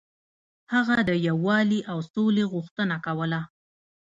[0.73, 3.41] هغه د یووالي او سولې غوښتنه کوله.